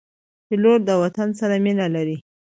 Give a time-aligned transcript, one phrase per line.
[0.47, 2.17] پیلوټ د وطن سره مینه لري.